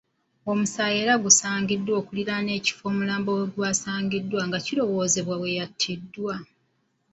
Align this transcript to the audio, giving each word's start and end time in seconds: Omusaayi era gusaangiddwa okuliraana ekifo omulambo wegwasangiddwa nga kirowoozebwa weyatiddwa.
Omusaayi 0.51 0.97
era 1.03 1.13
gusaangiddwa 1.23 1.93
okuliraana 2.01 2.51
ekifo 2.59 2.83
omulambo 2.91 3.29
wegwasangiddwa 3.39 4.41
nga 4.47 4.57
kirowoozebwa 4.65 5.35
weyatiddwa. 5.41 6.35